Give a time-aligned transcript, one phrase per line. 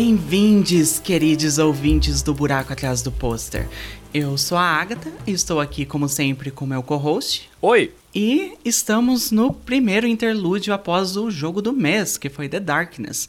[0.00, 3.68] Bem-vindos, queridos ouvintes do Buraco Atrás do Pôster.
[4.14, 7.50] Eu sou a Agatha e estou aqui, como sempre, com meu co-host.
[7.60, 7.92] Oi!
[8.14, 13.28] E estamos no primeiro interlúdio após o jogo do mês, que foi The Darkness.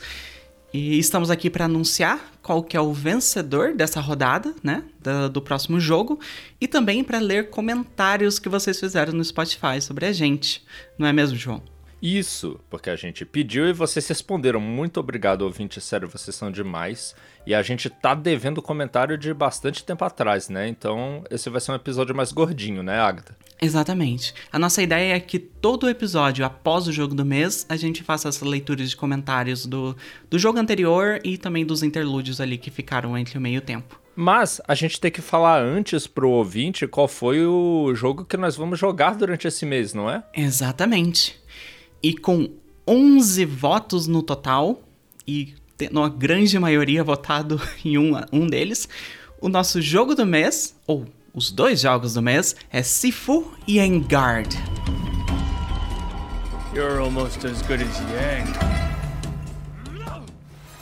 [0.72, 5.42] E estamos aqui para anunciar qual que é o vencedor dessa rodada, né, do, do
[5.42, 6.20] próximo jogo,
[6.62, 10.64] e também para ler comentários que vocês fizeram no Spotify sobre a gente.
[11.00, 11.64] Não é mesmo, João?
[12.02, 14.60] Isso, porque a gente pediu e vocês responderam.
[14.60, 15.82] Muito obrigado, ouvinte.
[15.82, 17.16] Sério, vocês são demais.
[17.46, 20.68] E a gente tá devendo comentário de bastante tempo atrás, né?
[20.68, 23.36] Então, esse vai ser um episódio mais gordinho, né, Agatha?
[23.62, 24.34] Exatamente.
[24.52, 28.30] A nossa ideia é que todo episódio, após o jogo do mês, a gente faça
[28.30, 29.96] essa leitura de comentários do,
[30.30, 34.00] do jogo anterior e também dos interlúdios ali que ficaram entre o meio tempo.
[34.16, 38.56] Mas a gente tem que falar antes pro ouvinte qual foi o jogo que nós
[38.56, 40.22] vamos jogar durante esse mês, não é?
[40.36, 41.39] Exatamente.
[42.02, 42.50] E com
[42.88, 44.82] 11 votos no total,
[45.28, 48.88] e tendo uma grande maioria votado em um, um deles,
[49.42, 54.56] o nosso jogo do mês, ou os dois jogos do mês, é Sifu e Engard.
[56.74, 58.54] You're almost as good as Yang.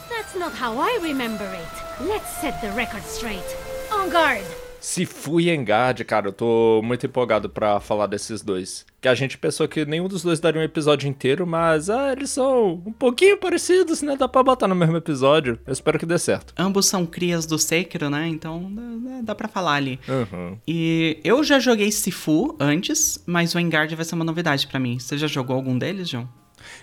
[0.08, 2.04] That's not how I remember it.
[2.06, 3.56] Let's set the record straight.
[3.90, 4.44] On guard!
[4.80, 8.86] Sifu e Engard, cara, eu tô muito empolgado pra falar desses dois.
[9.00, 12.30] Que a gente pensou que nenhum dos dois daria um episódio inteiro, mas ah, eles
[12.30, 14.16] são um pouquinho parecidos, né?
[14.16, 15.58] Dá pra botar no mesmo episódio.
[15.66, 16.52] Eu espero que dê certo.
[16.56, 18.26] Ambos são crias do Sekiro, né?
[18.26, 20.00] Então dá, dá pra falar ali.
[20.08, 20.58] Uhum.
[20.66, 24.98] E eu já joguei Sifu antes, mas o Engard vai ser uma novidade pra mim.
[24.98, 26.28] Você já jogou algum deles, João?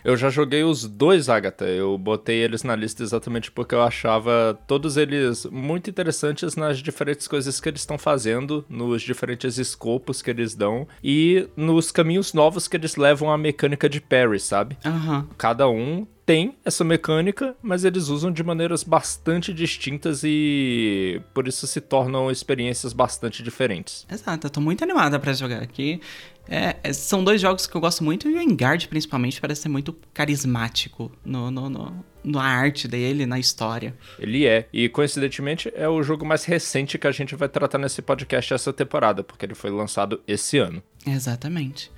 [0.06, 1.66] Eu já joguei os dois, Agatha.
[1.66, 7.28] Eu botei eles na lista exatamente porque eu achava todos eles muito interessantes nas diferentes
[7.28, 12.68] coisas que eles estão fazendo, nos diferentes escopos que eles dão e nos caminhos novos
[12.68, 14.78] que eles levam à mecânica de parry, sabe?
[14.85, 15.28] Aham.
[15.40, 21.68] Cada um tem essa mecânica, mas eles usam de maneiras bastante distintas e por isso
[21.68, 24.08] se tornam experiências bastante diferentes.
[24.09, 26.02] Exato, eu tô muito animada pra jogar aqui.
[26.47, 29.69] É, é, são dois jogos que eu gosto muito e o Engard, principalmente, parece ser
[29.69, 33.96] muito carismático no, no, no, na arte dele, na história.
[34.19, 38.02] Ele é, e coincidentemente é o jogo mais recente que a gente vai tratar nesse
[38.02, 40.81] podcast essa temporada, porque ele foi lançado esse ano.
[41.06, 41.92] Exatamente.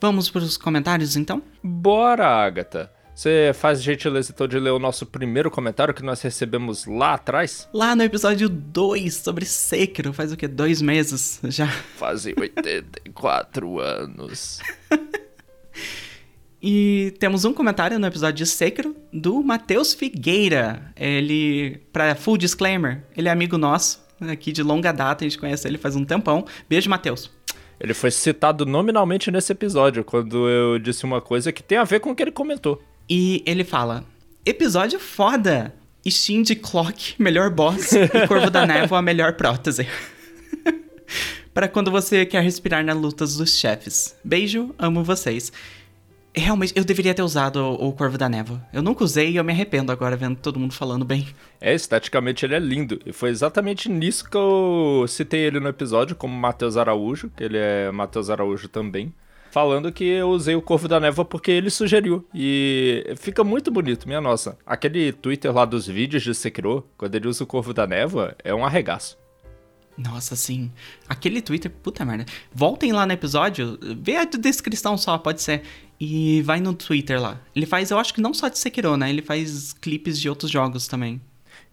[0.00, 1.42] Vamos pros comentários então?
[1.62, 2.93] Bora, Agatha!
[3.14, 7.68] Você faz gentileza então de ler o nosso primeiro comentário que nós recebemos lá atrás?
[7.72, 10.48] Lá no episódio 2 sobre Sekiro, faz o que?
[10.48, 11.68] Dois meses já.
[11.68, 14.60] Fazem 84 anos.
[16.60, 20.92] E temos um comentário no episódio de Sekiro do Matheus Figueira.
[20.96, 25.68] Ele, para full disclaimer, ele é amigo nosso, aqui de longa data, a gente conhece
[25.68, 26.44] ele faz um tempão.
[26.68, 27.30] Beijo, Matheus.
[27.78, 32.00] Ele foi citado nominalmente nesse episódio, quando eu disse uma coisa que tem a ver
[32.00, 32.82] com o que ele comentou.
[33.08, 34.04] E ele fala:
[34.44, 35.74] Episódio foda!
[36.06, 39.88] Steam de Clock, melhor boss, e Corvo da Névoa, melhor prótese.
[41.54, 44.14] para quando você quer respirar nas lutas dos chefes.
[44.22, 45.52] Beijo, amo vocês.
[46.36, 48.60] Realmente, eu deveria ter usado o, o Corvo da Névoa.
[48.72, 51.28] Eu nunca usei e eu me arrependo agora vendo todo mundo falando bem.
[51.60, 53.00] É, esteticamente ele é lindo.
[53.06, 57.56] E foi exatamente nisso que eu citei ele no episódio, como Matheus Araújo, que ele
[57.56, 59.14] é Matheus Araújo também.
[59.54, 62.26] Falando que eu usei o Corvo da Névoa porque ele sugeriu.
[62.34, 64.58] E fica muito bonito, minha nossa.
[64.66, 68.52] Aquele Twitter lá dos vídeos de Sekiro, quando ele usa o Corvo da Névoa, é
[68.52, 69.16] um arregaço.
[69.96, 70.72] Nossa, sim.
[71.08, 72.26] Aquele Twitter, puta merda.
[72.52, 75.62] Voltem lá no episódio, vê a descrição só, pode ser.
[76.00, 77.40] E vai no Twitter lá.
[77.54, 79.08] Ele faz, eu acho que não só de Sekiro, né?
[79.08, 81.20] Ele faz clipes de outros jogos também.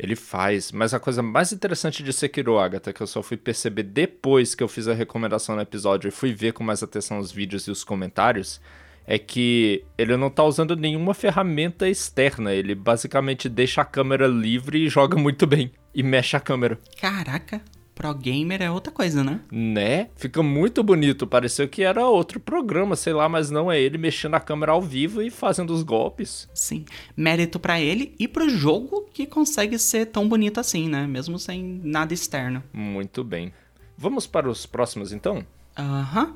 [0.01, 3.83] Ele faz, mas a coisa mais interessante de Sekiro, Agatha, que eu só fui perceber
[3.83, 7.31] depois que eu fiz a recomendação no episódio e fui ver com mais atenção os
[7.31, 8.59] vídeos e os comentários,
[9.05, 12.51] é que ele não tá usando nenhuma ferramenta externa.
[12.51, 15.71] Ele basicamente deixa a câmera livre e joga muito bem.
[15.93, 16.79] E mexe a câmera.
[16.99, 17.61] Caraca,
[17.93, 19.41] Pro Gamer é outra coisa, né?
[19.51, 20.09] Né?
[20.15, 21.27] Fica muito bonito.
[21.27, 24.81] Pareceu que era outro programa, sei lá, mas não é ele mexendo a câmera ao
[24.81, 26.49] vivo e fazendo os golpes.
[26.53, 26.85] Sim.
[27.15, 31.05] Mérito para ele e pro jogo que consegue ser tão bonito assim, né?
[31.05, 32.63] Mesmo sem nada externo.
[32.73, 33.53] Muito bem.
[33.97, 35.45] Vamos para os próximos então?
[35.77, 36.33] Aham.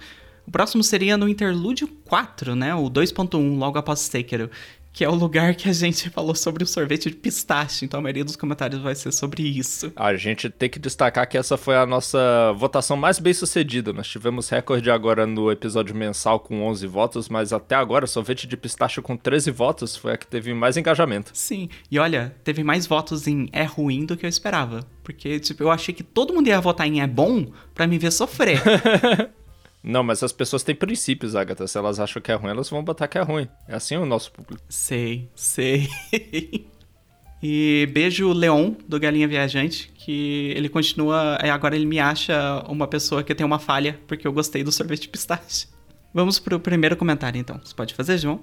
[0.48, 2.76] O próximo seria no Interlúdio 4, né?
[2.76, 4.52] O 2.1, logo após Sekiro
[4.96, 7.84] que é o lugar que a gente falou sobre o sorvete de pistache.
[7.84, 9.92] Então a maioria dos comentários vai ser sobre isso.
[9.94, 13.92] A gente tem que destacar que essa foi a nossa votação mais bem sucedida.
[13.92, 18.56] Nós tivemos recorde agora no episódio mensal com 11 votos, mas até agora sorvete de
[18.56, 21.32] pistache com 13 votos foi a que teve mais engajamento.
[21.34, 24.88] Sim, e olha, teve mais votos em é ruim do que eu esperava.
[25.04, 28.12] Porque, tipo, eu achei que todo mundo ia votar em é bom pra me ver
[28.12, 28.62] sofrer.
[29.86, 31.68] Não, mas as pessoas têm princípios, Agatha.
[31.68, 33.48] Se elas acham que é ruim, elas vão botar que é ruim.
[33.68, 34.64] É assim o nosso público.
[34.68, 35.88] Sei, sei.
[37.48, 41.38] E beijo Leon, do Galinha Viajante, que ele continua.
[41.40, 44.72] é, Agora ele me acha uma pessoa que tem uma falha, porque eu gostei do
[44.72, 45.68] sorvete de pistache.
[46.12, 47.60] Vamos pro primeiro comentário, então.
[47.64, 48.40] Você pode fazer, João?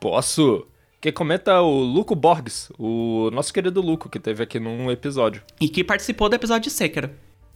[0.00, 0.66] Posso?
[1.00, 5.42] Quem comenta é o Luco Borges, o nosso querido Luco, que teve aqui num episódio.
[5.60, 7.10] E que participou do episódio de Sekiro.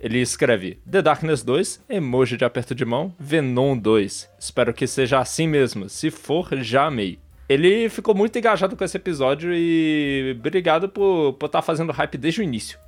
[0.05, 4.29] Ele escreve The Darkness 2, emoji de aperto de mão, Venom 2.
[4.39, 5.89] Espero que seja assim mesmo.
[5.89, 7.19] Se for, já amei.
[7.49, 12.45] Ele ficou muito engajado com esse episódio e obrigado por estar fazendo hype desde o
[12.45, 12.79] início.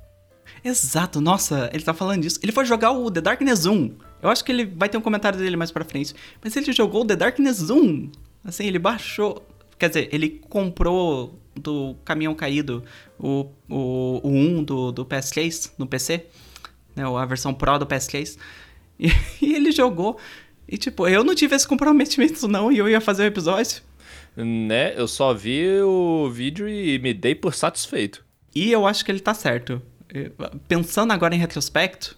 [0.63, 2.39] Exato, nossa, ele tá falando disso.
[2.43, 3.95] Ele foi jogar o The Darkness 1.
[4.21, 6.13] Eu acho que ele vai ter um comentário dele mais pra frente.
[6.43, 8.11] Mas ele jogou o The Darkness 1.
[8.45, 9.43] Assim, ele baixou.
[9.79, 12.83] Quer dizer, ele comprou do caminhão caído
[13.17, 16.27] o, o, o 1 do, do PS3 no PC.
[16.97, 18.37] Né, a versão Pro do PS3.
[18.99, 20.17] E, e ele jogou.
[20.67, 22.71] E tipo, eu não tive esse comprometimento não.
[22.71, 23.83] E eu ia fazer o episódio.
[24.35, 24.99] Né?
[24.99, 28.25] Eu só vi o vídeo e me dei por satisfeito.
[28.55, 29.79] E eu acho que ele tá certo.
[30.67, 32.17] Pensando agora em retrospecto,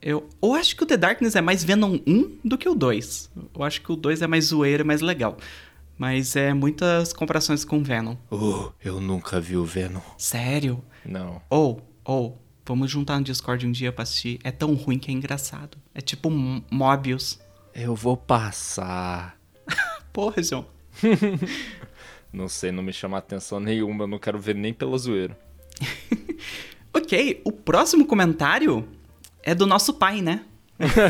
[0.00, 3.30] eu, eu acho que o The Darkness é mais Venom 1 do que o 2.
[3.54, 5.36] Eu acho que o 2 é mais zoeiro, mais legal.
[5.98, 8.16] Mas é muitas comparações com Venom.
[8.30, 10.00] Uh, eu nunca vi o Venom.
[10.16, 10.82] Sério?
[11.04, 11.42] Não.
[11.50, 12.40] Ou, ou,
[12.70, 14.38] vamos juntar no Discord um dia pra assistir.
[14.44, 15.76] É tão ruim que é engraçado.
[15.92, 17.40] É tipo Mobius.
[17.74, 19.36] Eu vou passar.
[20.12, 20.64] Porra, João.
[22.32, 25.36] Não sei, não me chama atenção nenhuma, eu não quero ver nem pela zoeira.
[26.92, 28.88] Ok, o próximo comentário
[29.44, 30.44] é do nosso pai, né?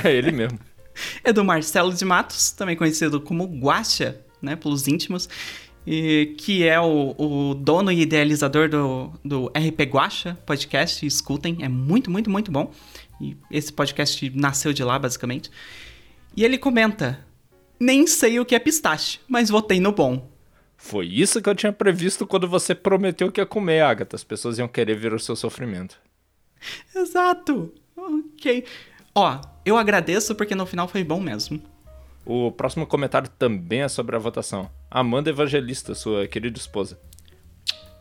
[0.04, 0.58] É ele mesmo.
[1.24, 5.26] é do Marcelo de Matos, também conhecido como Guacha, né, pelos íntimos,
[5.86, 11.68] e que é o, o dono e idealizador do, do RP Guacha podcast, escutem, é
[11.68, 12.72] muito, muito, muito bom.
[13.20, 15.50] E esse podcast nasceu de lá, basicamente.
[16.36, 17.24] E ele comenta:
[17.78, 20.30] Nem sei o que é pistache, mas votei no bom.
[20.76, 24.16] Foi isso que eu tinha previsto quando você prometeu que ia comer, Agatha.
[24.16, 26.00] As pessoas iam querer ver o seu sofrimento.
[26.94, 27.72] Exato.
[27.94, 28.64] Ok.
[29.14, 31.60] Ó, eu agradeço porque no final foi bom mesmo.
[32.32, 34.70] O próximo comentário também é sobre a votação.
[34.88, 36.96] Amanda Evangelista, sua querida esposa.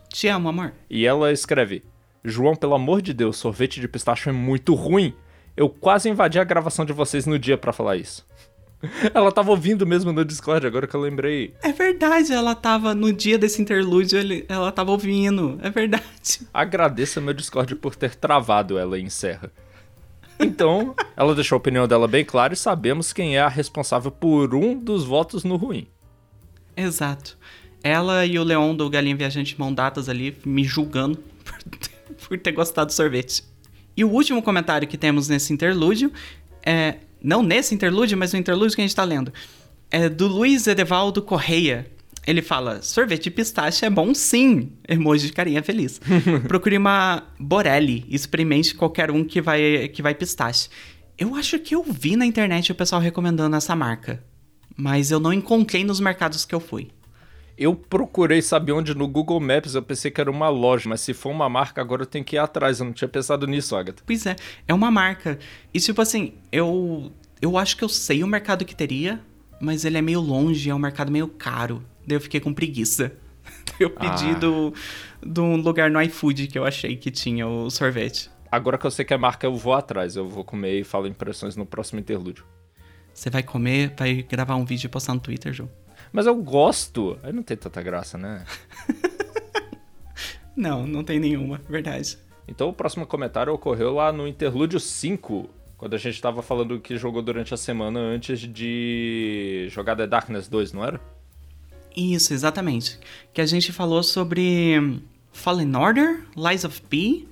[0.07, 0.71] Te amo, amor.
[0.87, 1.83] E ela escreve:
[2.23, 5.15] João, pelo amor de Deus, sorvete de pistache é muito ruim.
[5.57, 8.23] Eu quase invadi a gravação de vocês no dia pra falar isso.
[9.15, 11.55] Ela tava ouvindo mesmo no Discord, agora que eu lembrei.
[11.63, 15.59] É verdade, ela tava no dia desse interlúdio, ela tava ouvindo.
[15.61, 16.47] É verdade.
[16.53, 19.51] Agradeça meu Discord por ter travado, ela encerra.
[20.39, 24.55] Então, ela deixou a opinião dela bem clara e sabemos quem é a responsável por
[24.55, 25.85] um dos votos no ruim.
[26.75, 27.37] Exato.
[27.83, 31.89] Ela e o Leon do Galinha Viajante mão datas ali, me julgando por ter,
[32.27, 33.43] por ter gostado do sorvete.
[33.95, 36.11] E o último comentário que temos nesse interlúdio
[36.65, 36.95] é.
[37.21, 39.33] Não nesse interlúdio, mas no interlúdio que a gente tá lendo.
[39.91, 41.85] É do Luiz Edevaldo Correia.
[42.29, 44.73] Ele fala: sorvete de pistache é bom sim.
[44.87, 45.99] Emoji de carinha feliz.
[46.47, 48.05] Procure uma Borelli.
[48.07, 50.69] Experimente qualquer um que vai, que vai pistache.
[51.17, 54.23] Eu acho que eu vi na internet o pessoal recomendando essa marca.
[54.77, 56.89] Mas eu não encontrei nos mercados que eu fui.
[57.57, 61.15] Eu procurei saber onde no Google Maps, eu pensei que era uma loja, mas se
[61.15, 62.79] for uma marca, agora eu tenho que ir atrás.
[62.79, 64.03] Eu não tinha pensado nisso, Agatha.
[64.05, 64.35] Pois é,
[64.67, 65.39] é uma marca.
[65.73, 69.19] E tipo assim, eu eu acho que eu sei o mercado que teria,
[69.59, 71.83] mas ele é meio longe, é um mercado meio caro.
[72.05, 73.11] Daí eu fiquei com preguiça.
[73.79, 74.33] Eu pedi Ah.
[74.33, 74.73] do,
[75.21, 78.29] do lugar no iFood que eu achei que tinha o sorvete.
[78.51, 80.15] Agora que eu sei que é marca, eu vou atrás.
[80.15, 82.43] Eu vou comer e falo impressões no próximo interlúdio.
[83.13, 85.69] Você vai comer, vai gravar um vídeo e postar no Twitter, João?
[86.11, 87.17] Mas eu gosto.
[87.23, 88.43] Aí não tem tanta graça, né?
[90.55, 92.17] Não, não tem nenhuma, verdade.
[92.47, 96.97] Então o próximo comentário ocorreu lá no Interlúdio 5, quando a gente tava falando que
[96.97, 100.99] jogou durante a semana antes de jogar The Darkness 2, não era?
[101.95, 102.97] Isso, exatamente.
[103.33, 104.99] Que a gente falou sobre
[105.31, 107.25] Fallen Order, Lies of P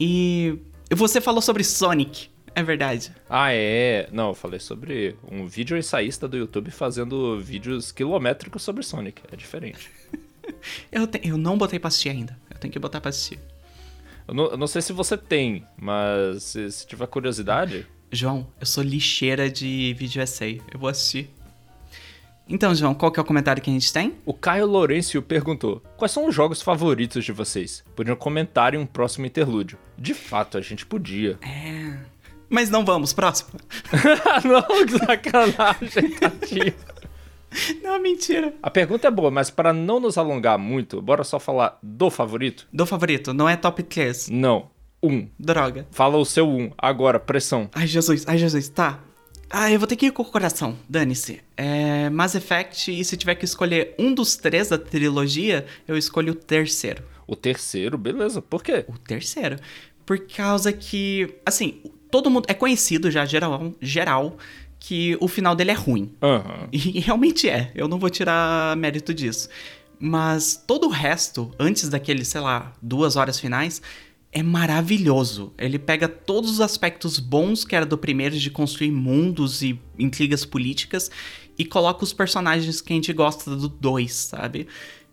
[0.00, 0.58] e
[0.90, 2.28] e você falou sobre Sonic.
[2.54, 3.12] É verdade.
[3.28, 4.08] Ah, é.
[4.10, 9.22] Não, eu falei sobre um vídeo ensaísta do YouTube fazendo vídeos quilométricos sobre Sonic.
[9.30, 9.90] É diferente.
[10.90, 12.34] Eu, te- eu não botei pra assistir ainda.
[12.50, 13.38] Eu tenho que botar pra assistir.
[14.26, 17.86] Eu não, eu não sei se você tem, mas se, se tiver curiosidade.
[18.10, 20.62] João, eu sou lixeira de vídeo essay.
[20.72, 21.28] Eu vou assistir.
[22.48, 24.14] Então, João, qual que é o comentário que a gente tem?
[24.24, 27.84] O Caio Lourenço perguntou: Quais são os jogos favoritos de vocês?
[27.94, 29.78] Podiam comentar em um próximo interlúdio.
[29.98, 31.38] De fato, a gente podia.
[31.42, 31.98] É.
[32.48, 33.50] Mas não vamos, próximo.
[34.42, 36.74] Não, que sacanagem, tadinho.
[37.82, 38.54] Não, mentira.
[38.62, 42.66] A pergunta é boa, mas para não nos alongar muito, bora só falar do favorito?
[42.72, 44.28] Do favorito, não é top 3.
[44.30, 44.70] Não.
[45.02, 45.28] Um.
[45.38, 45.86] Droga.
[45.90, 46.70] Fala o seu um.
[46.76, 47.68] Agora, pressão.
[47.72, 49.00] Ai, Jesus, ai, Jesus, tá.
[49.50, 51.40] Ah, eu vou ter que ir com o coração, dane-se.
[51.56, 52.10] É.
[52.10, 56.36] Mass Effect, e se tiver que escolher um dos três da trilogia, eu escolho o
[56.36, 57.02] terceiro.
[57.26, 58.42] O terceiro, beleza.
[58.42, 58.84] Por quê?
[58.88, 59.56] O terceiro.
[60.04, 62.46] Por causa que, assim, todo mundo.
[62.48, 64.36] É conhecido já, geral, geral
[64.78, 66.14] que o final dele é ruim.
[66.22, 66.68] Aham.
[66.72, 69.48] E realmente é, eu não vou tirar mérito disso.
[70.00, 73.82] Mas todo o resto, antes daqueles, sei lá, duas horas finais,
[74.32, 75.52] é maravilhoso.
[75.58, 80.44] Ele pega todos os aspectos bons que era do primeiro, de construir mundos e intrigas
[80.44, 81.10] políticas,
[81.58, 84.68] e coloca os personagens que a gente gosta do dois, sabe?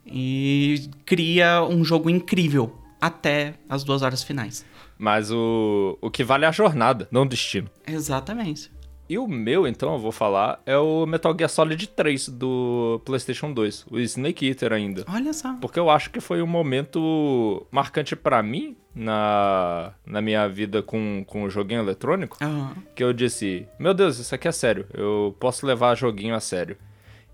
[0.05, 4.65] E cria um jogo incrível até as duas horas finais.
[4.97, 7.69] Mas o, o que vale é a jornada, não o destino.
[7.85, 8.71] Exatamente.
[9.07, 13.53] E o meu, então, eu vou falar, é o Metal Gear Solid 3 do PlayStation
[13.53, 15.05] 2, o Snake Eater ainda.
[15.07, 15.53] Olha só.
[15.61, 21.23] Porque eu acho que foi um momento marcante pra mim na, na minha vida com,
[21.27, 22.75] com o joguinho eletrônico, Aham.
[22.95, 26.75] que eu disse, meu Deus, isso aqui é sério, eu posso levar joguinho a sério.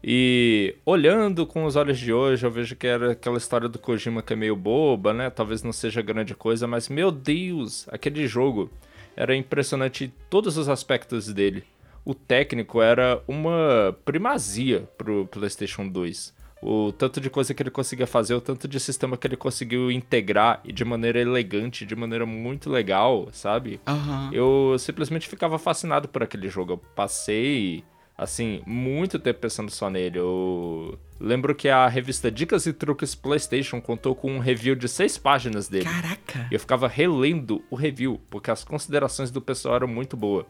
[0.04, 4.22] E olhando com os olhos de hoje, eu vejo que era aquela história do Kojima
[4.24, 5.30] que é meio boba, né?
[5.30, 8.70] Talvez não seja grande coisa, mas meu Deus, aquele jogo
[9.15, 11.63] era impressionante em todos os aspectos dele.
[12.03, 16.34] O técnico era uma primazia pro PlayStation 2.
[16.63, 19.91] O tanto de coisa que ele conseguia fazer, o tanto de sistema que ele conseguiu
[19.91, 23.80] integrar e de maneira elegante, de maneira muito legal, sabe?
[23.88, 24.30] Aham.
[24.32, 26.74] Eu simplesmente ficava fascinado por aquele jogo.
[26.74, 27.84] Eu passei,
[28.22, 30.20] assim, muito tempo pensando só nele.
[30.20, 35.18] Eu lembro que a revista Dicas e Truques PlayStation contou com um review de seis
[35.18, 35.86] páginas dele.
[35.86, 36.48] Caraca.
[36.51, 40.46] E eu ficava relendo o review, porque as considerações do pessoal eram muito boas.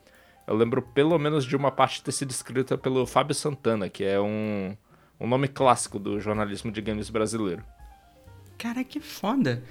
[0.46, 4.20] Eu lembro pelo menos de uma parte ter sido escrita pelo Fábio Santana, que é
[4.20, 4.76] um,
[5.18, 7.64] um nome clássico do jornalismo de games brasileiro.
[8.58, 9.64] Cara, que foda.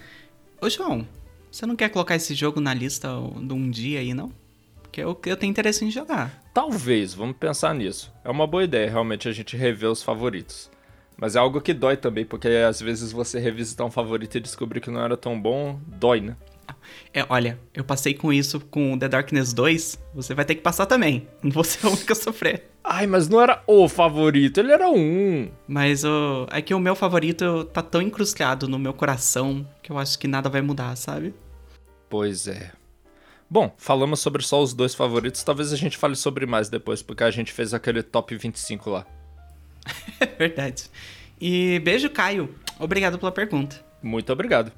[0.58, 1.06] Ô, João,
[1.52, 3.08] você não quer colocar esse jogo na lista
[3.42, 4.32] de um dia aí, não?
[4.90, 6.42] Porque eu, eu tenho interesse em jogar.
[6.52, 8.12] Talvez, vamos pensar nisso.
[8.24, 10.68] É uma boa ideia realmente a gente rever os favoritos.
[11.16, 14.80] Mas é algo que dói também, porque às vezes você revisitar um favorito e descobrir
[14.80, 16.36] que não era tão bom, dói, né?
[17.14, 20.86] É, olha, eu passei com isso com The Darkness 2, você vai ter que passar
[20.86, 21.28] também.
[21.40, 22.68] Não vou ser o único a sofrer.
[22.82, 25.50] Ai, mas não era o favorito, ele era um.
[25.68, 29.98] Mas o, é que o meu favorito tá tão incrustado no meu coração que eu
[29.98, 31.34] acho que nada vai mudar, sabe?
[32.08, 32.72] Pois é.
[33.50, 37.24] Bom, falamos sobre só os dois favoritos, talvez a gente fale sobre mais depois, porque
[37.24, 39.04] a gente fez aquele top 25 lá.
[40.20, 40.84] É verdade.
[41.40, 42.54] E beijo, Caio.
[42.78, 43.84] Obrigado pela pergunta.
[44.00, 44.70] Muito obrigado.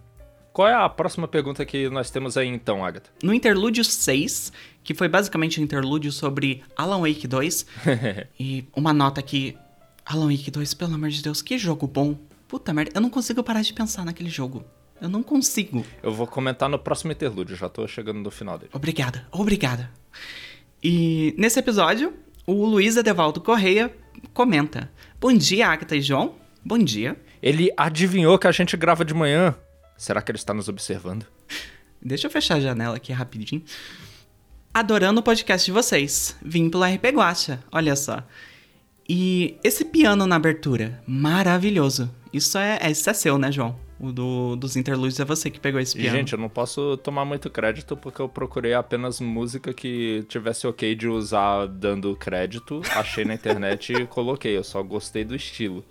[0.55, 3.11] Qual é a próxima pergunta que nós temos aí então, Agatha?
[3.23, 4.53] No interlúdio 6,
[4.83, 7.67] que foi basicamente um interlúdio sobre Alan Wake 2,
[8.41, 9.55] e uma nota aqui.
[10.05, 12.17] Alan Wake 2, pelo amor de Deus, que jogo bom.
[12.49, 14.65] Puta merda, eu não consigo parar de pensar naquele jogo.
[15.03, 15.85] Eu não consigo.
[16.01, 18.71] Eu vou comentar no próximo interlúdio, já tô chegando no final dele.
[18.73, 19.91] Obrigada, obrigada.
[20.81, 22.15] E nesse episódio,
[22.47, 23.93] o Luiz Edevaldo Correia
[24.33, 24.89] comenta:
[25.21, 26.37] Bom dia, Agatha e João.
[26.65, 27.17] Bom dia.
[27.43, 29.57] Ele adivinhou que a gente grava de manhã.
[29.97, 31.27] Será que ele está nos observando?
[32.01, 33.63] Deixa eu fechar a janela aqui rapidinho.
[34.73, 36.37] Adorando o podcast de vocês.
[36.41, 38.23] Vim pelo RP Guacha, olha só.
[39.09, 42.09] E esse piano na abertura, maravilhoso.
[42.33, 43.77] Isso é- isso é seu, né, João?
[44.03, 46.17] O do, dos interlúdios é você que pegou esse E, piano.
[46.19, 50.93] gente, eu não posso tomar muito crédito porque eu procurei apenas música que tivesse ok
[50.97, 52.83] de usar dando crédito.
[52.97, 54.57] Achei na internet e coloquei.
[54.57, 55.85] Eu só gostei do estilo.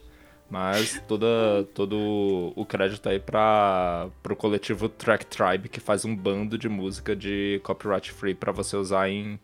[0.49, 6.57] Mas toda, todo o crédito aí para pro coletivo Track Tribe, que faz um bando
[6.57, 9.39] de música de copyright free para você usar em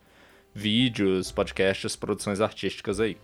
[0.53, 3.15] vídeos, podcasts, produções artísticas aí.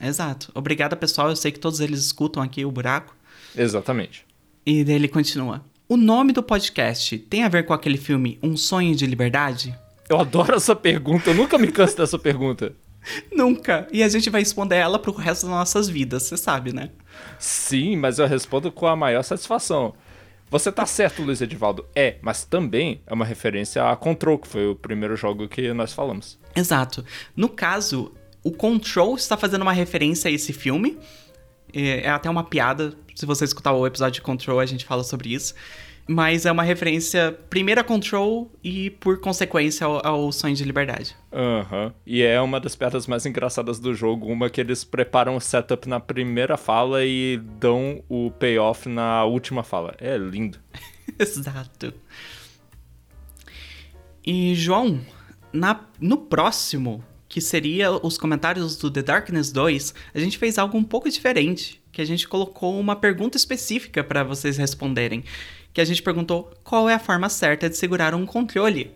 [0.00, 0.50] Exato.
[0.54, 1.28] Obrigada, pessoal.
[1.28, 3.14] Eu sei que todos eles escutam aqui o buraco.
[3.54, 4.24] Exatamente.
[4.66, 5.64] E daí ele continua.
[5.86, 9.78] O nome do podcast tem a ver com aquele filme Um Sonho de Liberdade?
[10.08, 12.74] Eu adoro essa pergunta, eu nunca me canso dessa pergunta.
[13.30, 13.86] Nunca.
[13.92, 16.90] E a gente vai responder ela pro resto das nossas vidas, você sabe, né?
[17.38, 19.94] Sim, mas eu respondo com a maior satisfação.
[20.50, 21.84] Você tá certo, Luiz Edivaldo.
[21.94, 25.92] É, mas também é uma referência a Control, que foi o primeiro jogo que nós
[25.92, 26.38] falamos.
[26.56, 27.04] Exato.
[27.36, 30.98] No caso, o Control está fazendo uma referência a esse filme.
[31.74, 32.94] É é até uma piada.
[33.14, 35.54] Se você escutar o episódio de Control, a gente fala sobre isso.
[36.06, 41.16] Mas é uma referência primeiro a Control e, por consequência, ao, ao Sonho de Liberdade.
[41.32, 41.94] Aham.
[42.06, 45.88] E é uma das piadas mais engraçadas do jogo, uma que eles preparam o setup
[45.88, 49.94] na primeira fala e dão o payoff na última fala.
[49.98, 50.58] É lindo.
[51.18, 51.94] Exato.
[54.26, 55.00] E, João,
[55.52, 57.02] na, no próximo,
[57.34, 61.82] que seria os comentários do The Darkness 2, a gente fez algo um pouco diferente.
[61.90, 65.24] Que a gente colocou uma pergunta específica para vocês responderem.
[65.72, 68.92] Que a gente perguntou qual é a forma certa de segurar um controle.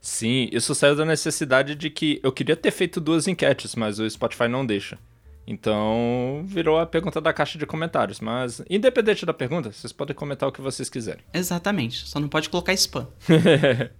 [0.00, 4.08] Sim, isso saiu da necessidade de que eu queria ter feito duas enquetes, mas o
[4.08, 4.98] Spotify não deixa.
[5.46, 8.18] Então, virou a pergunta da caixa de comentários.
[8.18, 11.22] Mas, independente da pergunta, vocês podem comentar o que vocês quiserem.
[11.34, 12.08] Exatamente.
[12.08, 13.06] Só não pode colocar spam.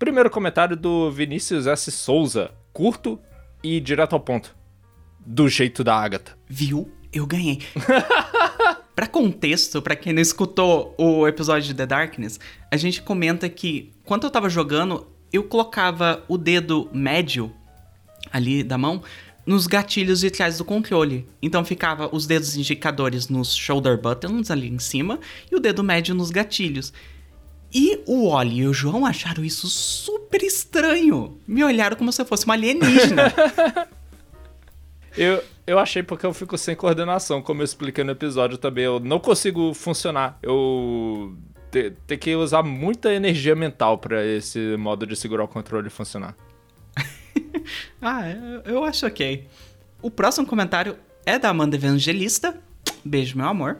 [0.00, 1.92] Primeiro comentário do Vinícius S.
[1.92, 2.50] Souza.
[2.72, 3.18] Curto
[3.62, 4.56] e direto ao ponto.
[5.24, 6.36] Do jeito da Agatha.
[6.48, 6.90] Viu?
[7.12, 7.60] Eu ganhei.
[8.94, 12.38] pra contexto, pra quem não escutou o episódio de The Darkness,
[12.70, 17.52] a gente comenta que quando eu tava jogando, eu colocava o dedo médio
[18.32, 19.02] ali da mão
[19.46, 21.26] nos gatilhos de trás do controle.
[21.42, 25.18] Então ficava os dedos indicadores nos shoulder buttons ali em cima
[25.50, 26.92] e o dedo médio nos gatilhos.
[27.72, 31.38] E o Oli e o João acharam isso super estranho.
[31.46, 33.32] Me olharam como se eu fosse uma alienígena.
[35.16, 38.84] Eu, eu achei porque eu fico sem coordenação, como eu expliquei no episódio também.
[38.84, 40.38] Eu não consigo funcionar.
[40.40, 41.36] Eu
[41.70, 46.36] te, tenho que usar muita energia mental para esse modo de segurar o controle funcionar.
[48.00, 49.46] ah, eu, eu acho ok.
[50.00, 50.96] O próximo comentário
[51.26, 52.58] é da Amanda Evangelista.
[53.04, 53.78] Beijo, meu amor.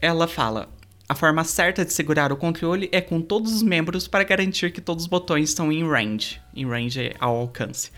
[0.00, 0.68] Ela fala:
[1.06, 4.80] A forma certa de segurar o controle é com todos os membros para garantir que
[4.80, 6.40] todos os botões estão em range.
[6.56, 7.90] Em range é ao alcance.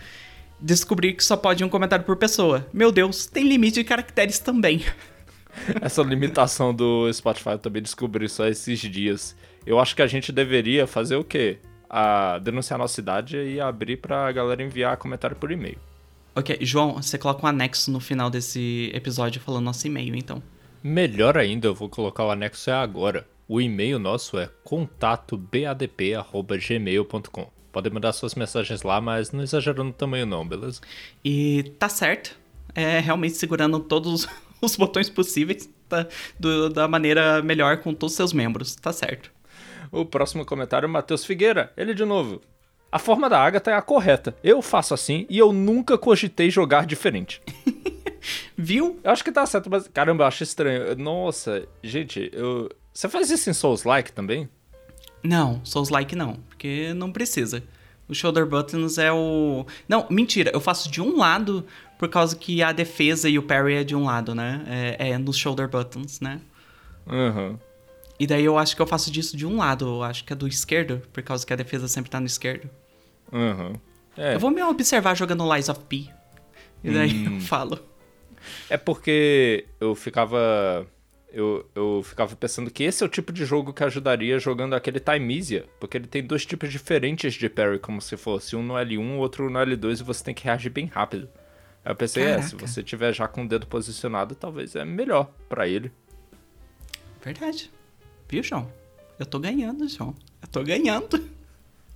[0.60, 2.66] Descobri que só pode um comentário por pessoa.
[2.72, 4.84] Meu Deus, tem limite de caracteres também.
[5.80, 9.36] Essa limitação do Spotify eu também descobri só esses dias.
[9.64, 11.58] Eu acho que a gente deveria fazer o quê?
[11.88, 15.78] A denunciar a nossa cidade e abrir pra galera enviar comentário por e-mail.
[16.34, 20.42] Ok, João, você coloca um anexo no final desse episódio falando nosso e-mail, então.
[20.86, 23.26] Melhor ainda, eu vou colocar o anexo é agora.
[23.48, 27.50] O e-mail nosso é contatobadp.gmail.com.
[27.72, 30.80] Podem mandar suas mensagens lá, mas não exagerando no tamanho não, beleza?
[31.24, 32.38] E tá certo.
[32.72, 34.28] É realmente segurando todos
[34.62, 36.06] os botões possíveis tá?
[36.38, 38.76] Do, da maneira melhor com todos os seus membros.
[38.76, 39.32] Tá certo.
[39.90, 41.72] O próximo comentário é o Matheus Figueira.
[41.76, 42.40] Ele de novo.
[42.92, 44.36] A forma da Agatha é a correta.
[44.40, 47.42] Eu faço assim e eu nunca cogitei jogar diferente.
[48.56, 48.98] Viu?
[49.02, 50.96] Eu acho que tá certo, mas caramba, eu acho estranho.
[50.96, 52.68] Nossa, gente, eu.
[52.92, 54.48] Você faz isso em Souls Like também?
[55.22, 57.62] Não, Souls Like não, porque não precisa.
[58.08, 59.66] O shoulder buttons é o.
[59.88, 61.66] Não, mentira, eu faço de um lado
[61.98, 64.64] por causa que a defesa e o parry é de um lado, né?
[64.98, 66.40] É, é nos shoulder buttons, né?
[67.06, 67.58] Uhum.
[68.18, 70.36] E daí eu acho que eu faço disso de um lado, eu acho que é
[70.36, 72.70] do esquerdo, por causa que a defesa sempre tá no esquerdo.
[73.32, 73.74] Uhum.
[74.16, 74.34] É.
[74.36, 76.08] Eu vou me observar jogando Lies of P.
[76.84, 77.34] E daí Hum.
[77.34, 77.78] eu falo.
[78.68, 80.86] É porque eu ficava.
[81.32, 84.98] Eu, eu ficava pensando que esse é o tipo de jogo que ajudaria jogando aquele
[84.98, 89.18] Timeisia, porque ele tem dois tipos diferentes de parry, como se fosse um no L1,
[89.18, 91.28] outro no L2, e você tem que reagir bem rápido.
[91.84, 92.66] Aí eu pensei, é, se Caraca.
[92.66, 95.92] você tiver já com o dedo posicionado, talvez é melhor pra ele.
[97.22, 97.70] Verdade.
[98.28, 98.72] Viu, João?
[99.18, 100.14] Eu tô ganhando, João.
[100.40, 101.28] Eu tô ganhando.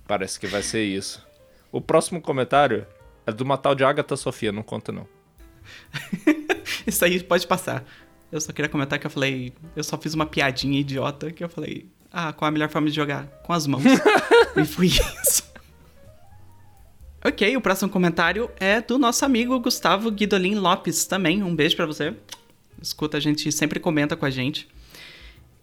[0.07, 1.25] Parece que vai ser isso.
[1.71, 2.85] O próximo comentário
[3.25, 5.07] é do uma tal de Agatha Sofia, não conta não.
[6.91, 7.85] Isso aí pode passar.
[8.29, 9.53] Eu só queria comentar que eu falei.
[9.75, 11.89] Eu só fiz uma piadinha idiota que eu falei.
[12.11, 13.25] Ah, qual a melhor forma de jogar?
[13.43, 13.83] Com as mãos.
[14.57, 15.49] e foi isso.
[17.23, 21.41] Ok, o próximo comentário é do nosso amigo Gustavo Guidolin Lopes também.
[21.41, 22.13] Um beijo pra você.
[22.81, 24.67] Escuta, a gente sempre comenta com a gente.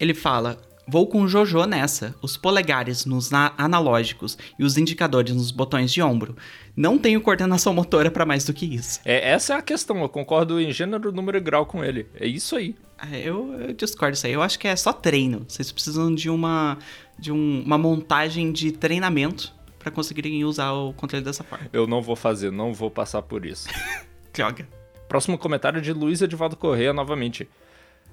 [0.00, 0.58] Ele fala:
[0.90, 2.14] Vou com o Jojo nessa.
[2.22, 6.36] Os polegares nos na- analógicos e os indicadores nos botões de ombro.
[6.76, 9.00] Não tenho coordenação motora pra mais do que isso.
[9.04, 12.06] É, essa é a questão, eu concordo em gênero, número e grau com ele.
[12.18, 12.74] É isso aí.
[13.12, 14.32] É, Eu, eu discordo disso aí.
[14.32, 15.44] Eu acho que é só treino.
[15.46, 16.78] Vocês precisam de uma
[17.18, 21.66] de um- uma montagem de treinamento pra conseguirem usar o controle dessa forma.
[21.72, 23.68] Eu não vou fazer, não vou passar por isso.
[24.32, 24.66] Droga.
[25.08, 27.48] Próximo comentário de Luiz Edivaldo Correia novamente.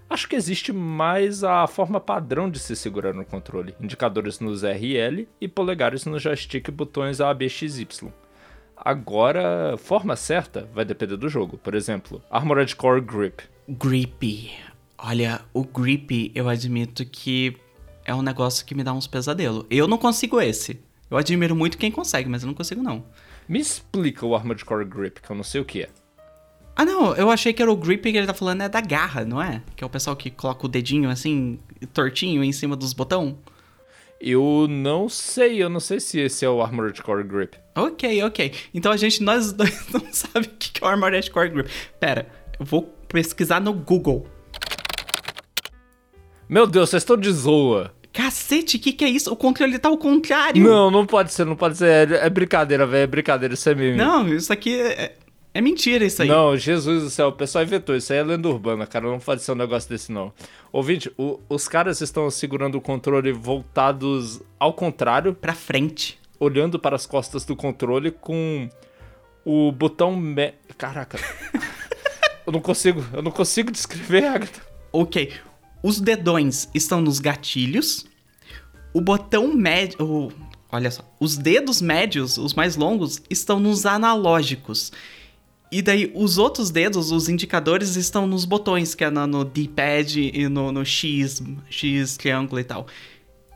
[0.10, 3.76] Acho que existe mais a forma padrão de se segurar no controle.
[3.82, 8.12] Indicadores nos R e polegares no joystick e botões A, B, X, Y.
[8.78, 11.58] Agora, forma certa vai depender do jogo.
[11.58, 13.42] Por exemplo, Armored Core Grip.
[13.68, 14.52] Grippy.
[14.98, 17.58] Olha, o Grippy, eu admito que
[18.06, 19.66] é um negócio que me dá uns pesadelos.
[19.70, 20.80] Eu não consigo esse.
[21.10, 23.04] Eu admiro muito quem consegue, mas eu não consigo não.
[23.48, 25.90] Me explica o Armored Core Grip, que eu não sei o que é.
[26.76, 29.24] Ah, não, eu achei que era o Grippy que ele tá falando é da garra,
[29.24, 29.62] não é?
[29.76, 31.58] Que é o pessoal que coloca o dedinho assim,
[31.94, 33.38] tortinho em cima dos botão.
[34.20, 37.58] Eu não sei, eu não sei se esse é o Armored Core Grip.
[37.76, 38.54] Ok, ok.
[38.74, 41.70] Então a gente, nós dois não sabe o que que é o Armored Core Grip.
[42.00, 42.28] Pera,
[42.60, 44.28] eu vou pesquisar no Google.
[46.50, 47.94] Meu Deus, vocês estão de zoa.
[48.12, 49.32] Cacete, o que, que é isso?
[49.32, 50.64] O controle tá ao contrário.
[50.64, 52.12] Não, não pode ser, não pode ser.
[52.12, 53.04] É, é brincadeira, velho.
[53.04, 53.98] É brincadeira, isso é meme.
[53.98, 55.18] Não, isso aqui é,
[55.56, 56.28] é mentira, isso aí.
[56.28, 57.96] Não, Jesus do céu, o pessoal inventou.
[57.96, 59.08] Isso aí é lenda urbana, cara.
[59.08, 60.32] Não pode ser um negócio desse, não.
[60.72, 66.20] Ouvinte, o- os caras estão segurando o controle voltados ao contrário, Pra frente.
[66.40, 68.70] olhando para as costas do controle com
[69.46, 70.16] o botão.
[70.16, 70.54] Me...
[70.78, 71.18] Caraca.
[72.46, 74.62] Eu não consigo, eu não consigo descrever, Agatha.
[74.94, 75.34] Ok.
[75.82, 78.06] Os dedões estão nos gatilhos.
[78.94, 79.98] O botão médio.
[80.00, 80.32] o-
[80.72, 81.04] Olha só.
[81.20, 84.92] Os dedos médios, os mais longos, estão nos analógicos.
[85.76, 90.48] E daí, os outros dedos, os indicadores, estão nos botões, que é no, D-pad e
[90.48, 92.88] no, no X, X, triângulo e tal.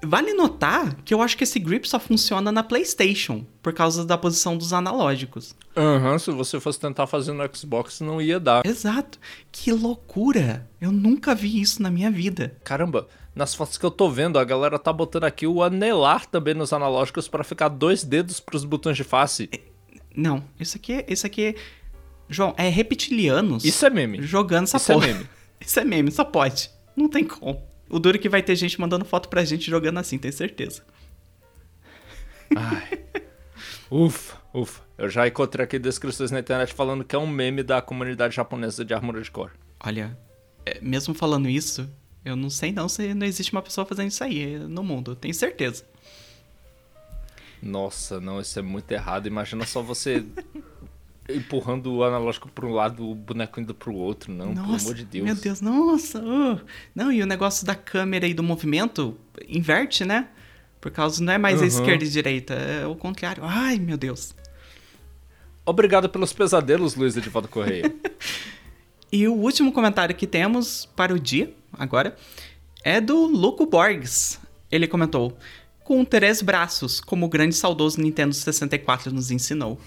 [0.03, 4.17] Vale notar que eu acho que esse grip só funciona na PlayStation, por causa da
[4.17, 5.55] posição dos analógicos.
[5.77, 8.65] Aham, se você fosse tentar fazer no Xbox, não ia dar.
[8.65, 9.17] Exato.
[9.49, 10.69] Que loucura!
[10.81, 12.57] Eu nunca vi isso na minha vida.
[12.65, 16.53] Caramba, nas fotos que eu tô vendo, a galera tá botando aqui o anelar também
[16.53, 19.49] nos analógicos pra ficar dois dedos pros botões de face.
[20.13, 21.55] Não, isso aqui, isso aqui,
[22.29, 24.21] João, é reptilianos Isso é meme.
[24.21, 25.07] jogando essa Isso é porra.
[25.07, 25.29] meme.
[25.59, 26.69] Isso é meme, só pode.
[26.95, 27.61] Não tem como.
[27.89, 30.83] O duro é que vai ter gente mandando foto pra gente jogando assim, tenho certeza.
[32.55, 32.99] Ai.
[33.91, 34.81] Ufa, ufa.
[34.97, 38.85] Eu já encontrei aqui descrições na internet falando que é um meme da comunidade japonesa
[38.85, 39.51] de Armored Core.
[39.79, 40.17] Olha,
[40.65, 41.89] é, mesmo falando isso,
[42.23, 45.15] eu não sei não se não existe uma pessoa fazendo isso aí é, no mundo,
[45.15, 45.83] tenho certeza.
[47.61, 49.27] Nossa, não, isso é muito errado.
[49.27, 50.23] Imagina só você
[51.35, 54.31] empurrando o analógico pra um lado, o boneco indo pro outro.
[54.31, 55.25] Não, pelo nossa, amor de Deus.
[55.25, 56.19] meu Deus, nossa.
[56.19, 56.59] uh.
[56.95, 60.27] Não, e o negócio da câmera e do movimento inverte, né?
[60.81, 61.67] Por causa não é mais a Uhum.
[61.67, 63.43] esquerda e direita, é o contrário.
[63.45, 64.33] Ai, meu Deus.
[65.65, 67.93] Obrigado pelos pesadelos, Luiz Edivaldo Correia.
[69.11, 72.15] E o último comentário que temos para o dia, agora,
[72.83, 74.39] é do Luco Borges.
[74.71, 75.35] Ele comentou:
[75.89, 79.81] Com três braços, como o grande saudoso Nintendo 64 nos ensinou.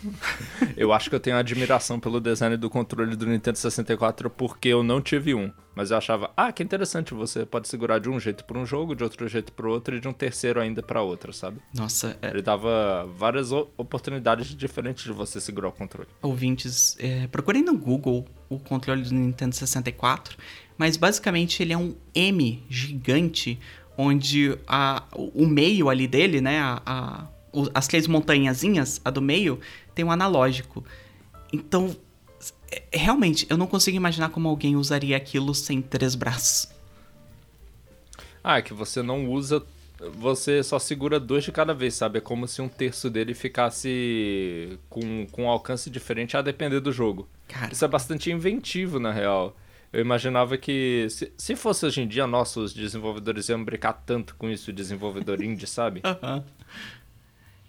[0.76, 4.82] eu acho que eu tenho admiração pelo design do controle do Nintendo 64 porque eu
[4.82, 5.48] não tive um.
[5.76, 8.96] Mas eu achava, ah, que interessante, você pode segurar de um jeito para um jogo,
[8.96, 11.60] de outro jeito para outro e de um terceiro ainda para outro, sabe?
[11.72, 16.08] Nossa, é, Ele dava várias oportunidades diferentes de você segurar o controle.
[16.20, 20.36] ouvintes, é, procurem no Google o controle do Nintendo 64,
[20.76, 23.58] mas basicamente ele é um M gigante,
[23.96, 27.26] onde a, o meio ali dele, né, a, a-
[27.74, 29.60] as três montanhazinhas, a do meio,
[29.94, 30.84] tem um analógico.
[31.52, 31.94] Então,
[32.70, 36.68] é- realmente, eu não consigo imaginar como alguém usaria aquilo sem três braços.
[38.42, 39.62] Ah, é que você não usa.
[40.18, 42.18] Você só segura dois de cada vez, sabe?
[42.18, 46.90] É como se um terço dele ficasse com, com um alcance diferente a depender do
[46.90, 47.28] jogo.
[47.46, 49.54] Cara, Isso é bastante inventivo, na real.
[49.92, 54.34] Eu imaginava que, se, se fosse hoje em dia, nossa, os desenvolvedores iam brincar tanto
[54.36, 56.00] com isso, desenvolvedor indie, sabe?
[56.02, 56.44] Aham.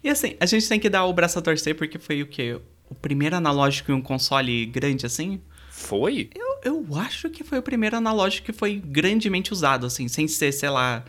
[0.02, 2.58] E assim, a gente tem que dar o braço a torcer porque foi o quê?
[2.88, 5.40] O primeiro analógico em um console grande assim?
[5.70, 6.30] Foi?
[6.34, 10.52] Eu, eu acho que foi o primeiro analógico que foi grandemente usado, assim, sem ser,
[10.52, 11.04] sei lá,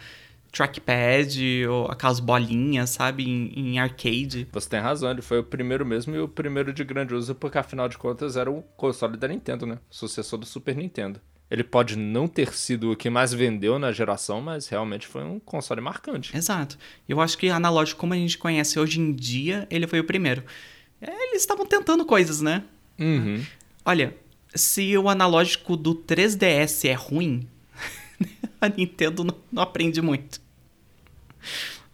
[0.56, 4.48] trackpad ou aquelas bolinhas, sabe, em, em arcade.
[4.54, 7.58] Você tem razão, ele foi o primeiro mesmo e o primeiro de grande uso, porque
[7.58, 9.80] afinal de contas era o console da Nintendo, né?
[9.90, 11.20] Sucessor do Super Nintendo.
[11.52, 15.40] Ele pode não ter sido o que mais vendeu na geração, mas realmente foi um
[15.40, 16.36] console marcante.
[16.36, 16.78] Exato.
[17.08, 20.44] Eu acho que analógico, como a gente conhece hoje em dia, ele foi o primeiro.
[21.00, 22.64] Eles estavam tentando coisas, né?
[22.98, 23.44] Uhum.
[23.86, 24.16] Olha,
[24.56, 27.48] se o analógico do 3DS é ruim,
[28.60, 30.45] a Nintendo não, não aprende muito.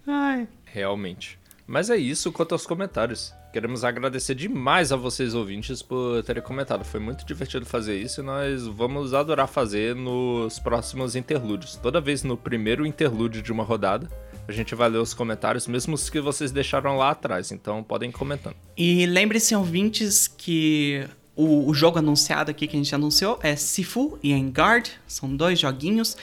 [0.05, 0.47] Ai.
[0.65, 1.39] Realmente.
[1.67, 3.33] Mas é isso quanto aos comentários.
[3.53, 6.85] Queremos agradecer demais a vocês ouvintes por terem comentado.
[6.85, 11.75] Foi muito divertido fazer isso e nós vamos adorar fazer nos próximos interlúdios.
[11.75, 14.09] Toda vez no primeiro interlúdio de uma rodada,
[14.47, 17.51] a gente vai ler os comentários, mesmo os que vocês deixaram lá atrás.
[17.51, 18.55] Então podem ir comentando.
[18.77, 24.17] E lembre-se, ouvintes, que o, o jogo anunciado aqui que a gente anunciou é Sifu
[24.23, 24.91] e Engard.
[25.07, 26.15] São dois joguinhos.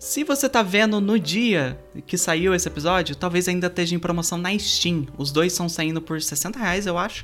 [0.00, 4.38] Se você tá vendo no dia que saiu esse episódio, talvez ainda esteja em promoção
[4.38, 5.06] na Steam.
[5.18, 7.22] Os dois estão saindo por 60 reais, eu acho.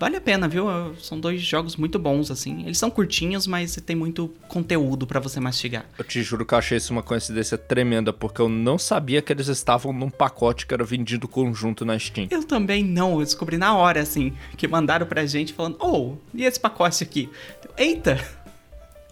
[0.00, 0.64] Vale a pena, viu?
[0.98, 2.62] São dois jogos muito bons, assim.
[2.62, 5.84] Eles são curtinhos, mas tem muito conteúdo pra você mastigar.
[5.98, 9.30] Eu te juro que eu achei isso uma coincidência tremenda, porque eu não sabia que
[9.30, 12.28] eles estavam num pacote que era vendido conjunto na Steam.
[12.30, 16.44] Eu também não, eu descobri na hora, assim, que mandaram pra gente falando, oh, e
[16.44, 17.28] esse pacote aqui?
[17.76, 18.18] Eita!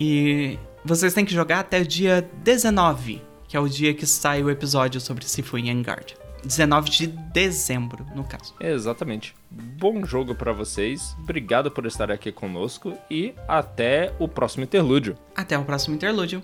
[0.00, 4.42] E vocês têm que jogar até o dia 19, que é o dia que sai
[4.42, 6.16] o episódio sobre Sifu e Engard.
[6.44, 8.54] 19 de dezembro, no caso.
[8.60, 9.34] Exatamente.
[9.50, 11.14] Bom jogo pra vocês.
[11.22, 15.16] Obrigado por estar aqui conosco e até o próximo interlúdio.
[15.36, 16.42] Até o próximo interlúdio.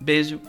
[0.00, 0.40] Beijo.